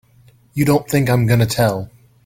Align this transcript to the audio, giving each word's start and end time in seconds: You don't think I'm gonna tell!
You 0.55 0.65
don't 0.65 0.89
think 0.89 1.11
I'm 1.11 1.27
gonna 1.27 1.45
tell! 1.45 1.91